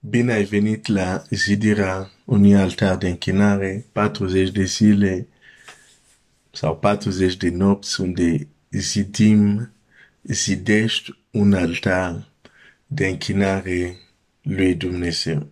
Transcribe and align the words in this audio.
Bine 0.00 0.32
ai 0.32 0.44
venit 0.44 0.86
la 0.86 1.22
zidirea 1.30 2.10
unui 2.24 2.56
altar 2.56 2.96
de 2.96 3.08
închinare, 3.08 3.86
40 3.92 4.50
de 4.50 4.64
zile 4.64 5.26
sau 6.50 6.76
40 6.76 7.36
de 7.36 7.48
nopți 7.48 8.00
unde 8.00 8.48
zidim, 8.70 9.72
zidești 10.22 11.18
un 11.30 11.52
altar 11.52 12.28
de 12.86 13.06
închinare 13.06 13.96
lui 14.42 14.74
Dumnezeu. 14.74 15.46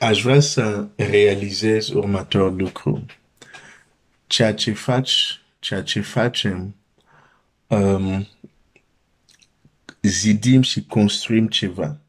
Aș 0.00 0.22
vrea 0.22 0.40
să 0.40 0.86
realizez 0.96 1.88
următorul 1.88 2.56
lucru. 2.56 3.06
Ceea 4.26 4.54
ce 4.54 4.72
faci, 4.72 5.40
ceea 5.58 5.82
ce 5.82 6.00
facem, 6.00 6.74
um, 7.66 8.26
zidim 10.02 10.62
și 10.62 10.84
construim 10.84 11.48
ceva. 11.48 12.00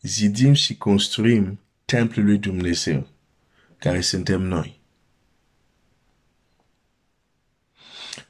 Zidim 0.00 0.52
și 0.52 0.76
construim 0.76 1.60
templul 1.84 2.24
lui 2.24 2.38
Dumnezeu, 2.38 3.08
care 3.78 4.00
suntem 4.00 4.42
noi. 4.42 4.80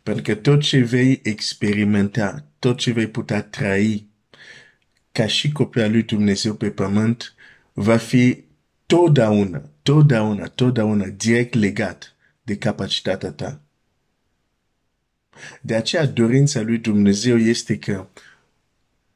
Pentru 0.02 0.22
că 0.22 0.34
tot 0.34 0.60
ce 0.60 0.78
vei 0.78 1.20
experimenta, 1.22 2.44
tot 2.58 2.78
ce 2.78 2.92
vei 2.92 3.08
putea 3.08 3.42
trăi 3.42 4.08
ca 5.12 5.26
și 5.26 5.52
copia 5.52 5.88
lui 5.88 6.02
Dumnezeu 6.02 6.54
pe 6.54 6.70
pământ, 6.70 7.34
va 7.72 7.96
fi 7.96 8.44
totdeauna, 8.86 9.70
totdeauna, 9.82 10.46
totdeauna 10.46 11.06
direct 11.06 11.54
legat 11.54 12.16
de 12.42 12.56
capacitatea 12.56 13.32
ta. 13.32 13.62
De 15.60 15.74
aceea 15.74 16.06
dorința 16.06 16.60
lui 16.60 16.78
Dumnezeu 16.78 17.36
este 17.38 17.78
că 17.78 18.06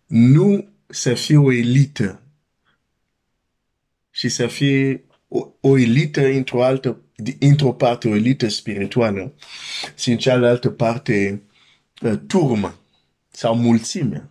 nu 0.07 0.69
să 0.87 1.15
fie 1.15 1.37
o 1.37 1.53
elită 1.53 2.23
și 4.11 4.29
să 4.29 4.47
fie 4.47 5.05
o, 5.29 5.49
o 5.61 5.79
elită 5.79 6.27
într-o 6.27 6.63
altă, 6.63 7.01
într-o 7.39 7.73
parte 7.73 8.09
o 8.09 8.15
elită 8.15 8.49
spirituală 8.49 9.35
și 9.97 10.11
în 10.11 10.17
cealaltă 10.17 10.71
parte 10.71 11.43
uh, 12.03 12.19
turmă 12.27 12.79
sau 13.31 13.57
mulțime. 13.57 14.29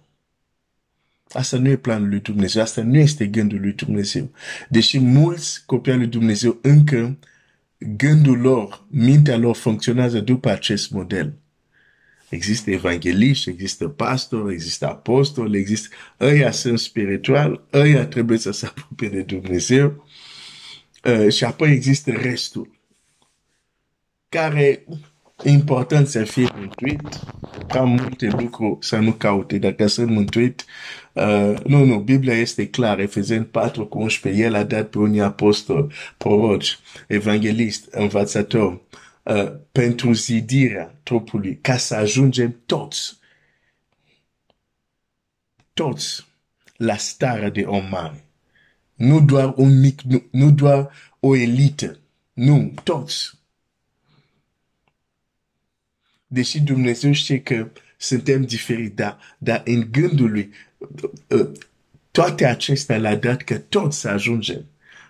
Asta 1.30 1.58
nu 1.58 1.70
e 1.70 1.76
planul 1.76 2.10
lui 2.10 2.20
Dumnezeu, 2.20 2.62
asta 2.62 2.82
nu 2.82 2.98
este 2.98 3.28
gândul 3.28 3.60
lui 3.60 3.74
Dumnezeu. 3.74 4.32
Deși 4.70 5.00
mulți 5.00 5.66
copii 5.66 5.96
lui 5.96 6.08
Dumnezeu 6.08 6.60
încă 6.62 7.18
gândul 7.78 8.40
lor, 8.40 8.86
mintea 8.90 9.38
lor 9.38 9.56
funcționează 9.56 10.20
după 10.20 10.50
acest 10.50 10.92
model. 10.92 11.34
Există 12.32 12.72
evangeliști, 12.72 13.50
există 13.50 13.88
pastori, 13.88 14.54
există 14.54 14.88
apostoli, 14.88 15.58
există... 15.58 15.96
Ăia 16.20 16.52
sunt 16.52 16.80
spiritual, 16.80 17.64
ăia 17.74 18.06
trebuie 18.06 18.38
să 18.38 18.52
se 18.52 18.66
apropie 18.66 19.10
de 19.10 19.22
Dumnezeu. 19.22 20.06
Uh, 21.04 21.32
și 21.32 21.44
apoi 21.44 21.72
există 21.72 22.12
restul 22.12 22.80
care 24.30 24.86
important 25.44 26.08
să 26.08 26.24
fie 26.24 26.48
mântuit, 26.56 27.02
ca 27.68 27.82
multe 27.82 28.28
lucruri 28.28 28.78
să 28.80 28.98
nu 28.98 29.12
caute. 29.12 29.58
Dacă 29.58 29.88
sunt 29.88 30.10
mântuit, 30.10 30.66
uh, 31.14 31.54
nu, 31.66 31.84
nu, 31.84 32.00
Biblia 32.00 32.34
este 32.34 32.68
clară, 32.68 33.02
Efezeni 33.02 33.46
4 33.46 33.86
cu 33.86 34.00
11, 34.00 34.42
El 34.42 34.56
a 34.56 34.64
dat 34.64 34.90
pe 34.90 34.98
unii 34.98 35.22
apostoli, 35.22 35.94
proroci, 36.18 36.80
evanghelist, 37.08 37.88
învățător, 37.92 38.82
uh, 39.24 39.54
pentru 39.72 40.14
zidirea 40.14 40.96
trupului, 41.04 41.58
ca 41.62 41.78
să 41.78 41.96
ajungem 41.96 42.62
toți, 42.66 43.18
toți 45.74 46.26
la 46.76 46.98
starea 46.98 47.50
de 47.50 47.62
om 47.62 47.88
mare. 47.90 48.24
Nu 48.94 49.22
doar 49.22 49.54
un 49.56 49.80
mic, 49.80 50.02
nu, 50.02 50.24
nu 50.32 50.52
doar 50.52 50.92
o 51.20 51.36
elită, 51.36 52.00
nu, 52.34 52.74
toți 52.84 53.40
deși 56.34 56.60
Dumnezeu 56.62 57.12
știe 57.12 57.42
că 57.42 57.72
suntem 57.98 58.46
diferiți, 58.46 58.96
dar, 58.96 59.36
dar 59.38 59.62
în 59.66 59.88
gândul 59.92 60.32
lui, 60.32 60.52
ă, 61.32 61.52
toate 62.12 62.46
acestea 62.46 62.98
le-a 62.98 63.16
dat 63.16 63.42
că 63.42 63.58
toți 63.58 64.00
să 64.00 64.08
ajungem 64.08 64.66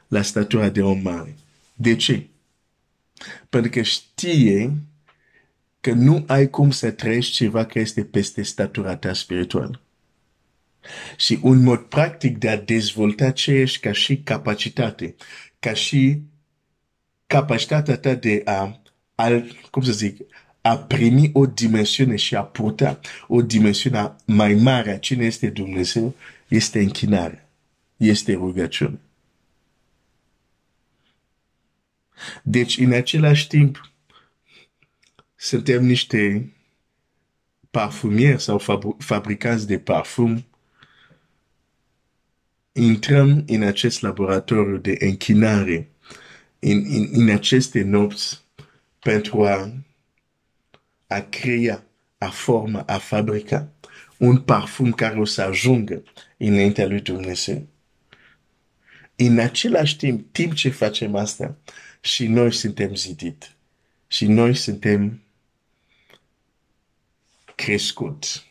la 0.08 0.22
statura 0.22 0.70
de 0.70 0.82
om 0.82 1.00
mare. 1.02 1.36
De 1.74 1.96
ce? 1.96 2.28
Pentru 3.50 3.72
că 3.72 3.82
știe 3.82 4.74
că 5.82 5.92
nu 5.92 6.24
ai 6.28 6.50
cum 6.50 6.72
să 6.72 6.92
trăiești 6.92 7.34
ceva 7.34 7.66
care 7.66 7.80
este 7.80 8.04
peste 8.04 8.42
statura 8.42 8.96
ta 8.96 9.14
spirituală. 9.14 9.82
Și 11.18 11.40
un 11.42 11.64
mod 11.64 11.80
practic 11.80 12.38
de 12.38 12.50
a 12.50 12.58
dezvolta 12.58 13.32
ce 13.32 13.52
ești 13.52 13.80
ca 13.80 13.92
și 13.92 14.18
capacitate, 14.18 15.16
ca 15.60 15.74
și 15.74 16.22
capacitatea 17.28 17.98
ta 17.98 18.14
de 18.14 18.42
a, 18.46 18.82
a 19.16 19.44
cum 19.72 19.84
să 19.84 19.92
zic, 19.92 20.18
a 20.62 20.78
primi 20.78 21.30
o 21.34 21.46
dimensiune 21.46 22.16
și 22.16 22.36
a 22.36 22.44
purta 22.44 23.00
o 23.28 23.42
dimensiune 23.42 24.16
mai 24.26 24.54
mare 24.54 24.92
a 24.92 25.00
cine 25.00 25.26
este 25.26 25.50
Dumnezeu, 25.50 26.16
este 26.48 26.80
închinare, 26.80 27.48
este 27.98 28.34
rugăciune. 28.34 29.00
Deci, 32.44 32.78
în 32.78 32.92
același 32.92 33.48
timp, 33.48 33.92
suntem 35.36 35.86
niște 35.86 36.52
parfumieri 37.72 38.42
sau 38.42 38.62
fabricanți 38.98 39.68
de 39.68 39.80
parfum, 39.80 40.46
intrăm 42.72 43.44
în 43.48 43.62
acest 43.64 44.02
laboratoriu 44.02 44.78
de 44.78 44.96
închinare, 45.00 45.90
în, 46.60 46.86
în, 46.88 47.10
în 47.12 47.30
aceste 47.30 47.82
nopți, 47.82 48.42
pentru 49.00 49.46
a 49.46 49.72
a 51.12 51.22
crea, 51.30 51.84
a 52.18 52.30
forma, 52.30 52.84
a 52.88 52.98
fabrica 52.98 53.72
un 54.18 54.38
parfum 54.38 54.92
care 54.92 55.20
o 55.20 55.26
să 55.26 55.42
ajungă 55.42 56.04
înaintea 56.38 56.88
lui 56.88 57.02
Dumnezeu. 57.02 57.68
În 59.16 59.40
același 59.40 59.98
timp, 59.98 60.34
timp 60.34 60.54
ce 60.54 60.70
facem 60.70 61.16
asta, 61.16 61.58
și 62.02 62.28
noi 62.28 62.54
suntem 62.54 62.96
zidit. 62.96 63.52
Și 64.08 64.26
noi 64.26 64.56
suntem 64.56 65.22
crescut. 67.56 68.46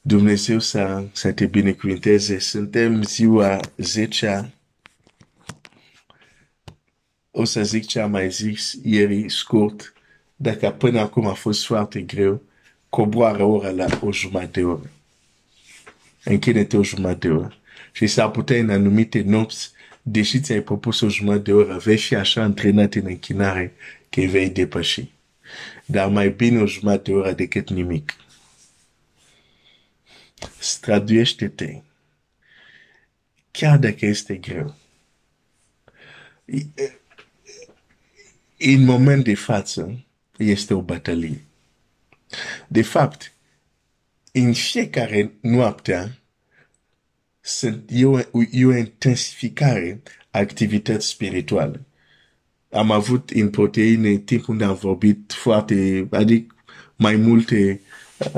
Dumnezeu 0.00 0.58
să, 0.58 1.04
să 1.12 1.32
te 1.32 1.46
binecuvinteze. 1.46 2.38
Suntem 2.38 3.02
ziua 3.02 3.60
10 3.76 4.52
o 7.30 7.44
să 7.44 7.62
zic 7.62 7.86
ce 7.86 8.00
am 8.00 8.10
mai 8.10 8.30
zis 8.30 8.76
ieri 8.82 9.30
scurt, 9.30 9.92
dacă 10.36 10.70
până 10.70 11.00
acum 11.00 11.26
a 11.26 11.32
fost 11.32 11.66
foarte 11.66 12.00
greu, 12.00 12.42
coboară 12.88 13.42
ora 13.42 13.70
la 13.70 13.86
o 14.02 14.12
jumătate 14.12 14.60
de 14.60 14.66
oră. 14.66 14.90
Închide-te 16.24 16.76
o 16.76 16.82
jumătate 16.82 17.28
de 17.28 17.34
oră. 17.34 17.54
Și 17.92 18.06
s-ar 18.06 18.30
putea 18.30 18.58
în 18.58 18.70
anumite 18.70 19.22
nopți, 19.22 19.70
deși 20.02 20.40
ți-ai 20.40 20.60
propus 20.60 21.00
o 21.00 21.08
jumătate 21.08 21.42
de 21.42 21.52
oră, 21.52 21.78
vei 21.78 21.98
fi 21.98 22.14
așa 22.14 22.42
antrenat 22.42 22.94
în 22.94 23.06
închinare 23.06 23.74
că 24.08 24.20
vei 24.20 24.50
depăși. 24.50 25.10
Dar 25.84 26.08
mai 26.08 26.30
bine 26.30 26.60
o 26.60 26.66
jumătate 26.66 27.10
de 27.10 27.16
oră 27.16 27.32
decât 27.32 27.70
nimic. 27.70 28.14
Străduiește-te. 30.58 31.80
Chiar 33.50 33.78
dacă 33.78 34.06
este 34.06 34.34
greu 34.34 34.74
în 38.58 38.84
moment 38.84 39.24
de 39.24 39.34
față 39.34 40.04
este 40.36 40.74
o 40.74 40.82
bătălie. 40.82 41.44
De 42.68 42.82
fapt, 42.82 43.32
în 44.32 44.52
fiecare 44.52 45.32
noapte 45.40 46.18
sunt, 47.50 47.90
e, 47.92 48.04
o, 48.04 48.18
e 48.50 48.66
o 48.66 48.76
intensificare 48.76 50.02
a 50.30 50.38
activități 50.38 51.06
spirituale. 51.06 51.80
Am 52.70 52.90
avut 52.90 53.30
în 53.30 53.50
proteine 53.50 54.16
timp 54.16 54.48
unde 54.48 54.64
am 54.64 54.74
vorbit 54.74 55.32
foarte, 55.32 56.08
adică 56.10 56.54
mai 56.96 57.16
multe 57.16 57.80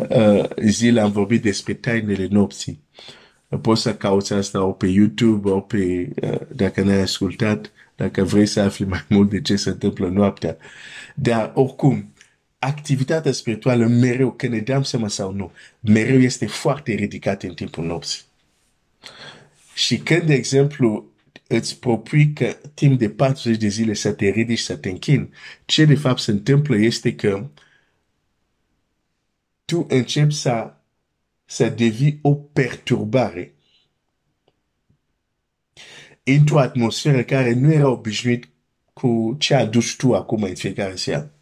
uh, 0.08 0.44
zile 0.66 1.00
am 1.00 1.12
vorbit 1.12 1.42
despre 1.42 1.74
tainele 1.74 2.26
nopții. 2.30 2.80
Poți 3.60 3.82
să 3.82 3.94
cauți 3.94 4.32
asta 4.32 4.64
o 4.64 4.72
pe 4.72 4.86
YouTube, 4.86 5.50
o 5.50 5.60
pe, 5.60 6.08
uh, 6.22 6.40
dacă 6.54 6.82
n-ai 6.82 7.00
ascultat, 7.00 7.72
dacă 7.96 8.24
vrei 8.24 8.46
să 8.46 8.60
afli 8.60 8.84
mai 8.84 9.04
mult 9.08 9.30
de 9.30 9.40
ce 9.40 9.56
se 9.56 9.68
întâmplă 9.68 10.08
noaptea. 10.08 10.56
Dar 11.14 11.52
oricum, 11.54 12.12
activitatea 12.58 13.32
spirituală 13.32 13.86
mereu, 13.86 14.32
că 14.32 14.46
ne 14.46 14.58
dăm 14.58 14.82
seama 14.82 15.08
sau 15.08 15.32
nu, 15.32 15.52
mereu 15.80 16.18
este 16.18 16.46
foarte 16.46 16.92
ridicată 16.92 17.46
în 17.46 17.54
timpul 17.54 17.84
nopții. 17.84 18.22
Și 19.74 19.98
când, 19.98 20.22
de 20.22 20.34
exemplu, 20.34 21.12
îți 21.46 21.78
propui 21.78 22.32
că 22.32 22.56
timp 22.74 22.98
de 22.98 23.10
40 23.10 23.56
de 23.56 23.68
zile 23.68 23.94
să 23.94 24.12
te 24.12 24.28
ridici, 24.28 24.58
să 24.58 24.76
te 24.76 24.88
închini, 24.88 25.30
ce 25.64 25.84
de 25.84 25.94
fapt 25.94 26.20
se 26.20 26.30
întâmplă 26.30 26.76
este 26.76 27.14
că 27.14 27.50
tu 29.64 29.86
începi 29.88 30.34
să, 30.34 30.74
să 31.44 31.68
devii 31.68 32.18
o 32.22 32.34
perturbare 32.34 33.54
într-o 36.22 36.58
atmosferă 36.58 37.22
care 37.22 37.52
nu 37.52 37.72
era 37.72 37.88
obișnuit 37.88 38.48
cu 38.92 39.36
ce 39.38 39.54
aduci 39.54 39.96
tu 39.96 40.14
acum 40.14 40.42
în 40.42 40.54
fiecare 40.54 40.96
seară. 40.96 41.34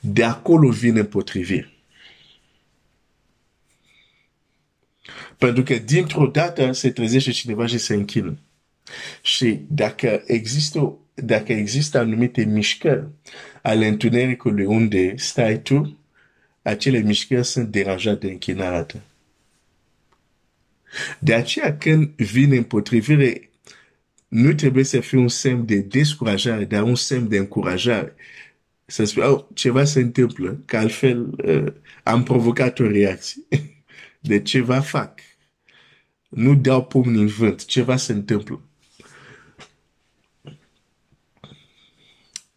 De 0.00 0.24
acolo 0.24 0.70
vine 0.70 1.04
potrivire. 1.04 1.75
Pentru 5.38 5.62
că 5.62 5.74
dintr-o 5.74 6.26
dată 6.26 6.72
se 6.72 6.90
trezește 6.90 7.30
cineva 7.30 7.66
și 7.66 7.78
se 7.78 7.94
închină. 7.94 8.38
Și 9.22 9.60
dacă 9.68 10.22
există, 10.26 10.98
dacă 11.14 11.52
există 11.52 11.98
anumite 11.98 12.44
mișcări 12.44 13.06
ale 13.62 13.86
întunericului 13.86 14.64
unde 14.64 15.14
stai 15.16 15.62
tu, 15.62 15.98
acele 16.62 16.98
mișcări 16.98 17.46
sunt 17.46 17.68
deranjate 17.68 18.26
de 18.26 18.32
închinarea 18.32 18.82
ta. 18.82 19.00
De 21.18 21.34
aceea 21.34 21.76
când 21.76 22.14
vine 22.16 22.56
împotrivire, 22.56 23.50
nu 24.28 24.52
trebuie 24.52 24.84
să 24.84 25.00
fie 25.00 25.18
un 25.18 25.28
semn 25.28 25.66
de 25.66 25.76
descurajare, 25.76 26.64
dar 26.64 26.82
un 26.82 26.94
semn 26.94 27.28
de 27.28 27.36
încurajare. 27.36 28.14
Să 28.84 29.04
spui, 29.04 29.22
oh, 29.22 29.44
ceva 29.54 29.84
se 29.84 30.00
întâmplă, 30.00 30.60
că 30.64 30.76
altfel 30.76 31.34
uh, 31.46 31.72
am 32.02 32.22
provocat 32.22 32.78
o 32.78 32.88
reacție. 32.88 33.42
de 34.20 34.42
ceva 34.42 34.80
fac. 34.80 35.20
Nu 36.28 36.54
dau 36.54 36.84
pumni 36.84 37.20
în 37.20 37.26
vânt, 37.26 37.64
ceva 37.64 37.96
se 37.96 38.12
întâmplă. 38.12 38.60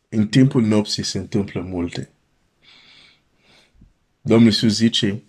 În 0.09 0.27
timpul 0.27 0.61
nopții 0.61 1.03
se 1.03 1.17
întâmplă 1.17 1.61
multe. 1.61 2.09
Domnul 4.21 4.47
Iisus 4.47 4.73
zice, 4.73 5.23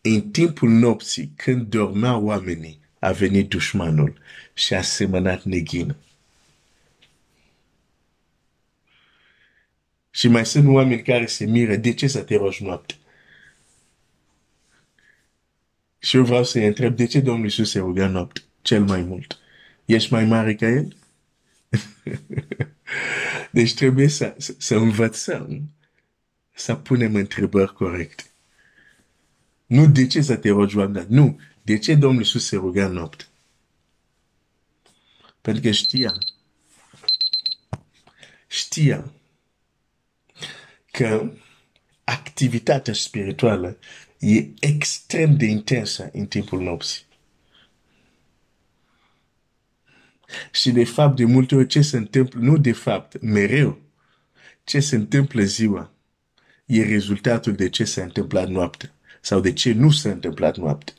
în 0.00 0.30
timpul 0.30 0.68
nopții, 0.68 1.32
când 1.36 1.66
dormeau 1.66 2.24
oamenii, 2.24 2.80
a 2.98 3.12
venit 3.12 3.48
dușmanul 3.48 4.18
și 4.54 4.74
a 4.74 4.82
semănat 4.82 5.42
neghină. 5.42 5.96
Și 10.10 10.28
mai 10.28 10.46
sunt 10.46 10.66
oameni 10.66 11.02
care 11.02 11.26
se 11.26 11.44
miră, 11.44 11.76
de 11.76 11.94
ce 11.94 12.06
să 12.06 12.22
te 12.22 12.36
rogi 12.36 12.62
noapte? 12.62 12.94
Și 16.04 16.16
eu 16.16 16.24
vreau 16.24 16.44
să-i 16.44 16.66
întreb, 16.66 16.96
de 16.96 17.06
ce 17.06 17.20
Domnul 17.20 17.44
Iisus 17.44 17.70
se 17.70 17.78
ruga 17.78 18.06
noapte 18.06 18.40
cel 18.62 18.84
mai 18.84 19.02
mult? 19.02 19.38
Ești 19.84 20.12
mai 20.12 20.24
mare 20.24 20.54
ca 20.54 20.68
El? 20.68 20.96
deci 23.50 23.74
trebuie 23.74 24.08
să, 24.08 24.34
să, 24.38 24.54
să 24.58 24.74
învățăm 24.74 25.70
să 26.52 26.74
punem 26.74 27.14
întrebări 27.14 27.72
corecte. 27.72 28.22
Nu 29.66 29.86
de 29.86 30.06
ce 30.06 30.20
să 30.22 30.36
te 30.36 30.48
rogi 30.48 30.76
oameni, 30.76 31.06
nu. 31.08 31.40
De 31.62 31.78
ce 31.78 31.94
Domnul 31.94 32.20
Iisus 32.20 32.46
se 32.46 32.56
ruga 32.56 32.88
noapte? 32.88 33.24
Pentru 35.40 35.62
că 35.62 35.70
știa, 35.70 36.14
știa 38.46 39.12
că 40.90 41.32
activitatea 42.04 42.92
spirituală 42.92 43.78
e 44.18 44.48
extrem 44.60 45.36
de 45.36 45.44
intensă 45.44 46.10
în 46.12 46.26
timpul 46.26 46.62
nopții. 46.62 47.02
Și 50.52 50.70
de 50.70 50.84
fapt, 50.84 51.16
de 51.16 51.24
multe 51.24 51.54
ori 51.54 51.66
ce 51.66 51.82
se 51.82 51.96
întâmplă, 51.96 52.40
nu 52.40 52.56
de 52.56 52.72
fapt, 52.72 53.20
mereu, 53.20 53.80
ce 54.64 54.80
se 54.80 54.96
întâmplă 54.96 55.42
ziua, 55.42 55.92
e 56.66 56.82
rezultatul 56.82 57.52
de 57.52 57.68
ce 57.68 57.84
s-a 57.84 58.02
întâmplat 58.02 58.48
noaptea 58.48 58.94
sau 59.20 59.40
de 59.40 59.52
ce 59.52 59.72
nu 59.72 59.90
s-a 59.90 60.10
întâmplat 60.10 60.56
noaptea. 60.56 60.94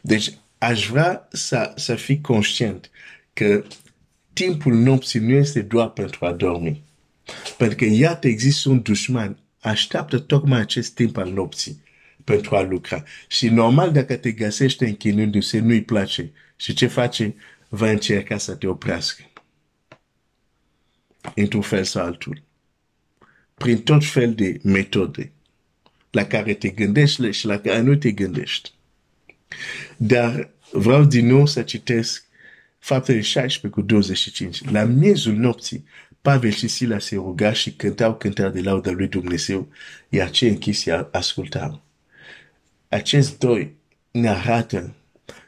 Deci, 0.00 0.38
aș 0.58 0.88
vrea 0.88 1.28
să, 1.32 1.72
să 1.76 1.94
fii 1.94 2.20
conștient 2.20 2.90
că 3.32 3.64
timpul 4.32 4.74
nopții 4.74 5.20
nu 5.20 5.32
este 5.32 5.62
doar 5.62 5.90
pentru 5.90 6.26
a 6.26 6.32
dormi. 6.32 6.82
Pentru 7.58 7.76
că 7.76 7.84
iată 7.84 8.28
există 8.28 8.68
un 8.68 8.82
dușman, 8.82 9.38
așteaptă 9.60 10.18
tocmai 10.18 10.60
acest 10.60 10.94
timp 10.94 11.16
al 11.16 11.32
nopții 11.32 11.82
pentru 12.24 12.56
a 12.56 12.62
lucra. 12.62 13.04
Și 13.28 13.48
normal 13.48 13.92
dacă 13.92 14.16
te 14.16 14.32
găsește 14.32 14.86
închinându-se, 14.86 15.58
nu-i 15.58 15.82
place. 15.82 16.30
Și 16.56 16.74
ce 16.74 16.86
face? 16.86 17.34
Va 17.68 17.90
încerca 17.90 18.38
să 18.38 18.54
te 18.54 18.66
oprească. 18.66 19.22
Într-un 21.34 21.60
fel 21.60 21.84
sau 21.84 22.04
altul. 22.04 22.42
Prin 23.54 23.82
tot 23.82 24.04
fel 24.04 24.34
de 24.34 24.60
metode 24.62 25.32
la 26.10 26.24
care 26.24 26.54
te 26.54 26.68
gândești 26.68 27.30
și 27.30 27.46
la 27.46 27.58
care 27.58 27.80
nu 27.80 27.94
te 27.94 28.10
gândești. 28.10 28.72
Dar 29.96 30.50
vreau 30.72 31.04
din 31.04 31.26
nou 31.26 31.46
să 31.46 31.62
citesc 31.62 32.26
faptele 32.78 33.20
16 33.20 33.80
cu 33.80 33.86
25. 33.86 34.70
La 34.70 34.84
miezul 34.84 35.34
nopții, 35.34 35.84
Pavel 36.28 36.50
și 36.50 36.68
Sila 36.68 36.98
se 36.98 37.14
ruga 37.14 37.52
și 37.52 37.72
cântau 37.72 38.16
cântări 38.16 38.52
de 38.52 38.60
laudă 38.60 38.90
lui 38.90 39.08
Dumnezeu, 39.08 39.68
iar 40.08 40.30
cei 40.30 40.48
închisi 40.48 40.90
ascultau. 40.90 41.82
Acest 42.88 43.38
doi 43.38 43.74
ne 44.10 44.28
arată 44.28 44.94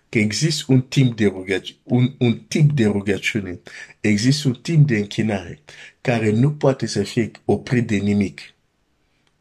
că 0.09 0.19
există 0.19 0.65
un 0.69 0.81
timp 0.81 1.17
de 1.17 1.27
rugăciune, 1.27 1.81
un, 1.85 2.15
un 2.19 2.39
tip 2.49 2.73
de 2.73 2.87
rugăciune, 2.87 3.61
există 4.01 4.49
un 4.49 4.55
timp 4.55 4.87
de 4.87 4.97
închinare 4.97 5.59
care 6.01 6.31
nu 6.31 6.53
poate 6.53 6.87
să 6.87 7.03
fie 7.03 7.31
oprit 7.45 7.87
de 7.87 7.97
nimic 7.97 8.41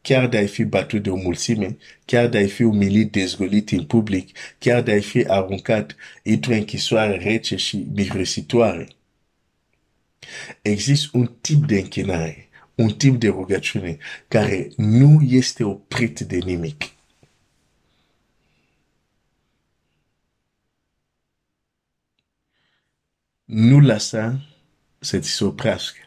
chiar 0.02 0.28
de 0.28 0.38
a 0.38 0.46
fi 0.46 0.64
batut 0.64 1.02
de 1.02 1.10
o 1.10 1.16
mulțime, 1.16 1.76
chiar 2.04 2.28
de 2.28 2.38
a 2.38 2.46
fi 2.46 2.62
umilit, 2.62 3.12
dezgolit 3.12 3.70
în 3.70 3.84
public, 3.84 4.36
chiar 4.58 4.82
de 4.82 4.92
a 4.92 5.00
fi 5.00 5.24
aruncat 5.26 5.96
într-o 6.22 6.54
închisoare 6.54 7.16
rece 7.16 7.56
și 7.56 7.86
miresitoare. 7.94 8.88
Există 10.62 11.18
un 11.18 11.34
tip 11.40 11.66
de 11.66 11.78
închinare, 11.78 12.48
un 12.74 12.88
tip 12.88 13.14
de 13.14 13.28
rugăciune 13.28 13.98
care 14.28 14.70
nu 14.76 15.22
este 15.22 15.64
oprit 15.64 16.20
de 16.20 16.36
nimic. 16.36 16.82
Nu 23.44 23.80
lăsa 23.80 24.46
să 24.98 25.18
ți 25.18 25.30
se 25.30 25.44
oprească 25.44 25.98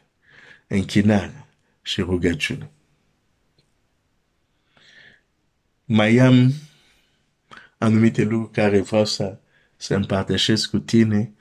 închinarea 0.68 1.48
și 1.82 2.02
rugăciune. 2.02 2.72
mai 5.86 6.18
am 6.18 6.54
anumite 7.78 8.24
lucruri 8.24 8.52
care 8.52 8.82
vreau 8.82 9.06
să, 9.06 9.38
să 9.76 9.96
împărtășesc 9.96 10.70
cu 10.70 10.80
tine. 10.80 11.34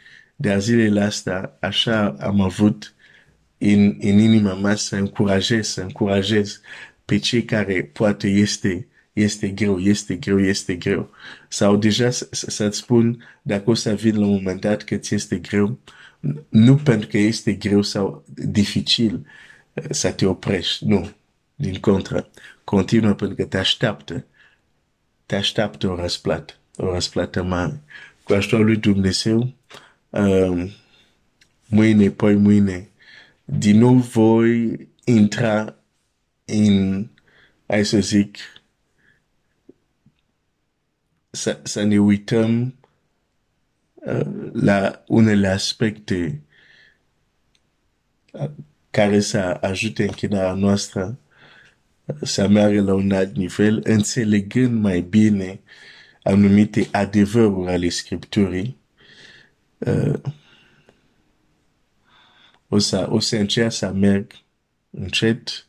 De 0.43 0.59
zilele 0.59 1.01
astea, 1.01 1.57
așa 1.61 2.17
am 2.21 2.41
avut 2.41 2.95
în, 3.59 3.85
în 4.01 4.19
inima 4.19 4.55
mea 4.55 4.75
să 4.75 4.97
încurajez, 4.97 5.67
să 5.69 5.81
încurajez 5.81 6.61
pe 7.05 7.19
cei 7.19 7.45
care 7.45 7.91
poate 7.93 8.29
este, 8.29 8.87
este 9.13 9.49
greu, 9.49 9.79
este 9.79 10.15
greu, 10.15 10.41
este 10.41 10.75
greu. 10.75 11.11
Sau 11.49 11.77
deja 11.77 12.11
să-ți 12.31 12.79
spun 12.79 13.25
dacă 13.43 13.71
o 13.71 13.75
să 13.75 13.95
vin 13.95 14.19
la 14.19 14.27
un 14.27 14.33
moment 14.33 14.61
dat 14.61 14.83
că 14.83 14.97
ți 14.97 15.15
este 15.15 15.37
greu, 15.37 15.79
nu 16.49 16.77
pentru 16.77 17.09
că 17.09 17.19
este 17.19 17.53
greu 17.53 17.83
sau 17.83 18.25
dificil 18.35 19.27
să 19.91 20.13
te 20.13 20.27
oprești, 20.27 20.87
nu. 20.87 21.11
Din 21.55 21.75
contră, 21.81 22.31
continuă 22.65 23.13
pentru 23.13 23.37
că 23.37 23.45
te 23.45 23.59
așteaptă 23.59 24.25
te 25.33 25.39
așteaptă 25.39 25.89
o 25.89 25.95
răsplată, 25.95 26.53
o 26.77 26.93
răsplată 26.93 27.43
mare. 27.43 27.81
Cu 28.23 28.33
ajutorul 28.33 28.65
lui 28.65 28.77
Dumnezeu, 28.77 29.39
um, 29.39 29.55
mâine, 31.67 32.11
poi 32.11 32.35
mâine, 32.35 32.89
din 33.45 33.79
nou 33.79 33.95
voi 33.95 34.89
intra 35.05 35.77
în, 36.45 37.07
hai 37.67 37.85
să 37.85 38.01
zic, 38.01 38.37
să, 41.31 41.61
să 41.63 41.83
ne 41.83 41.99
uităm 41.99 42.75
uh, 43.95 44.51
la 44.53 45.05
unele 45.07 45.49
aspecte 45.49 46.43
uh, 48.33 48.51
care 48.91 49.21
să 49.21 49.39
ajute 49.61 50.03
închinarea 50.03 50.55
noastră 50.55 51.19
să 52.23 52.49
meargă 52.49 52.83
la 52.83 52.95
un 52.95 53.13
alt 53.13 53.37
nivel, 53.37 53.81
înțelegând 53.85 54.81
mai 54.81 55.01
bine 55.01 55.61
anumite 56.23 56.89
adevăruri 56.91 57.71
ale 57.71 57.89
Scripturii, 57.89 58.77
uh, 58.77 58.82
o 62.69 62.79
să, 62.79 63.07
o 63.11 63.19
să 63.19 63.37
încerc 63.37 63.73
să 63.73 63.93
merg 63.93 64.33
încet. 64.91 65.67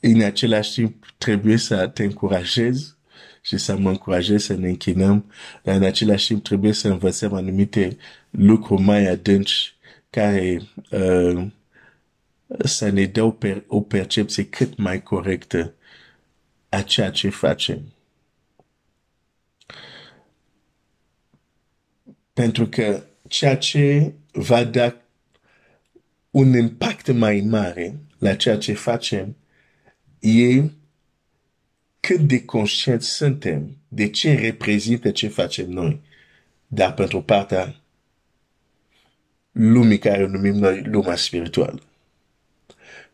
În 0.00 0.20
același 0.22 0.72
timp, 0.72 1.06
trebuie 1.18 1.56
să 1.56 1.86
te 1.88 2.02
încurajez 2.02 2.96
și 3.42 3.58
să 3.58 3.76
mă 3.76 3.88
încurajez 3.88 4.42
să 4.42 4.54
ne 4.54 4.68
închinăm, 4.68 5.30
dar 5.62 5.76
în 5.76 5.82
același 5.82 6.26
timp 6.26 6.42
trebuie 6.42 6.72
să 6.72 6.88
învățăm 6.88 7.32
anumite 7.32 7.96
lucruri 8.30 8.82
mai 8.82 9.06
adânci 9.06 9.74
care 10.10 10.62
uh, 10.90 11.46
să 12.58 12.88
ne 12.88 13.06
dă 13.06 13.22
o, 13.22 13.30
per, 13.30 13.64
o 13.66 13.80
percepție 13.80 14.46
cât 14.48 14.76
mai 14.76 15.02
corectă 15.02 15.74
a 16.68 16.82
ceea 16.82 17.10
ce 17.10 17.28
facem. 17.28 17.92
Pentru 22.40 22.66
că 22.66 23.02
ceea 23.28 23.56
ce 23.56 24.12
va 24.32 24.64
da 24.64 24.96
un 26.30 26.56
impact 26.56 27.12
mai 27.12 27.40
mare 27.40 27.96
la 28.18 28.34
ceea 28.34 28.58
ce 28.58 28.72
facem 28.72 29.36
e 30.20 30.62
cât 32.00 32.20
de 32.20 32.44
conștienți 32.44 33.08
suntem 33.08 33.76
de 33.88 34.10
ce 34.10 34.34
reprezintă 34.34 35.10
ce 35.10 35.28
facem 35.28 35.70
noi. 35.70 36.00
Dar 36.66 36.94
pentru 36.94 37.22
partea 37.22 37.80
lumii 39.52 39.98
care 39.98 40.22
o 40.22 40.28
numim 40.28 40.54
noi 40.54 40.82
lumea 40.82 41.16
spirituală. 41.16 41.82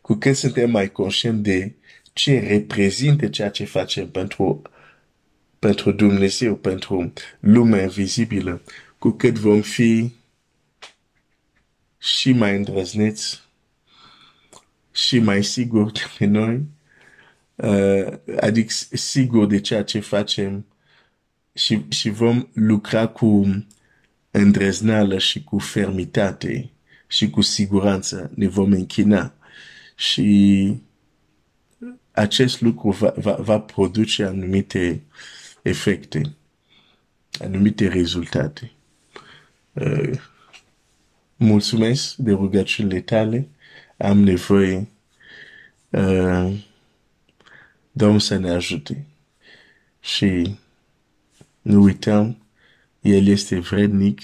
Cu 0.01 0.15
cât 0.15 0.37
suntem 0.37 0.71
mai 0.71 0.93
conștienți 0.93 1.43
de 1.43 1.73
ce 2.13 2.39
reprezintă 2.39 3.29
ceea 3.29 3.51
ce 3.51 3.65
facem 3.65 4.11
pentru, 4.11 4.63
pentru 5.59 5.93
Dumnezeu, 5.93 6.55
pentru 6.55 7.13
lumea 7.41 7.83
invizibilă, 7.83 8.61
cu 9.07 9.13
cât 9.13 9.39
vom 9.39 9.61
fi 9.61 10.13
și 11.99 12.33
mai 12.33 12.57
îndrăzneți 12.57 13.41
și 14.93 15.19
mai 15.19 15.45
sigur 15.45 15.93
de 16.19 16.27
noi, 16.27 16.65
uh, 17.55 18.19
adică 18.41 18.73
sigur 18.93 19.47
de 19.47 19.61
ceea 19.61 19.85
ce 19.85 20.01
facem 20.01 20.67
și, 21.53 21.85
și 21.89 22.11
vom 22.11 22.49
lucra 22.53 23.07
cu 23.07 23.65
îndrăzneală 24.31 25.19
și 25.19 25.45
cu 25.45 25.59
fermitate 25.59 26.71
și 27.07 27.31
cu 27.31 27.41
siguranță 27.41 28.31
ne 28.35 28.49
vom 28.49 28.73
închina 28.73 29.35
și 29.97 30.77
acest 32.11 32.61
lucru 32.61 32.91
va, 32.91 33.15
va, 33.17 33.35
va 33.35 33.61
produce 33.61 34.25
anumite 34.25 35.03
efecte, 35.63 36.35
anumite 37.41 37.89
rezultate. 37.89 38.71
Uh, 39.81 40.19
mulțumesc 41.37 42.15
de 42.17 42.31
rugăciunile 42.31 43.01
tale. 43.01 43.49
Am 43.97 44.19
nevoie 44.19 44.89
uh, 45.91 46.53
Domnul 47.97 48.21
să 48.21 48.37
ne 48.37 48.51
ajute. 48.51 49.07
Și 50.01 50.59
nu 51.63 51.83
uităm, 51.83 52.37
El 53.01 53.27
este 53.27 53.59
vrednic 53.59 54.21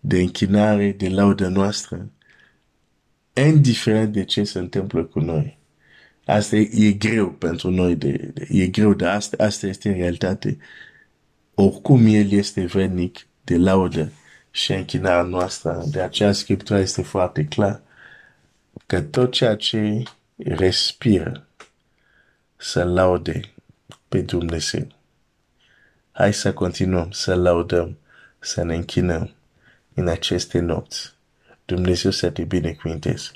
de 0.00 0.20
închinare, 0.20 0.92
de 0.92 1.08
laudă 1.08 1.48
noastră, 1.48 2.10
indiferent 3.46 4.12
de 4.12 4.24
ce 4.24 4.44
se 4.44 4.58
întâmplă 4.58 5.04
cu 5.04 5.20
noi. 5.20 5.58
Asta 6.24 6.56
e, 6.56 6.86
e 6.86 6.92
greu 6.92 7.30
pentru 7.30 7.70
noi, 7.70 7.96
de, 7.96 8.12
de, 8.12 8.48
e 8.50 8.66
greu, 8.66 8.94
dar 8.94 9.14
asta, 9.14 9.44
asta 9.44 9.66
este 9.66 9.88
în 9.88 9.94
realitate. 9.94 10.58
Oricum 11.54 12.06
El 12.06 12.30
este 12.30 12.64
vrednic 12.64 13.26
de 13.44 13.56
laudă 13.56 14.12
și 14.50 14.72
închinarea 14.72 15.22
noastră. 15.22 15.82
De 15.86 16.00
aceea 16.00 16.32
Scriptura 16.32 16.78
este 16.78 17.02
foarte 17.02 17.44
clar 17.44 17.80
că 18.86 19.00
tot 19.00 19.32
ceea 19.32 19.56
ce 19.56 20.02
respiră 20.36 21.46
să 22.56 22.84
laude 22.84 23.40
pe 24.08 24.20
Dumnezeu. 24.20 24.86
Hai 26.12 26.34
să 26.34 26.52
continuăm 26.52 27.10
să 27.10 27.34
laudăm, 27.34 27.98
să 28.38 28.62
ne 28.62 28.74
închinăm 28.74 29.34
în 29.94 30.08
aceste 30.08 30.58
nopți. 30.58 31.12
Dumnezeu 31.64 32.10
să 32.10 32.30
te 32.30 32.42
binecuvinteze. 32.42 33.30